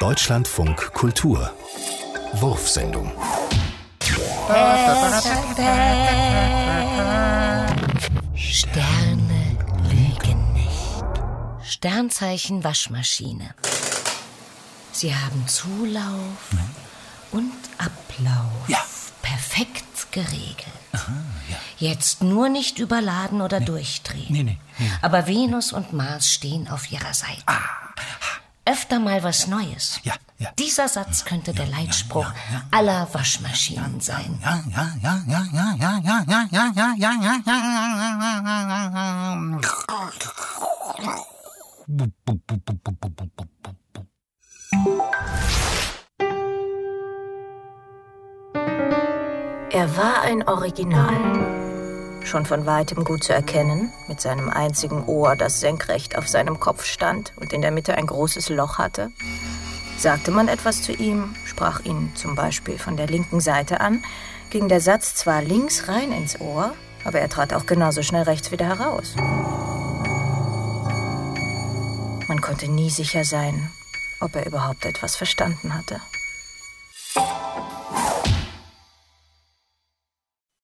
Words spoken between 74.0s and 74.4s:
ob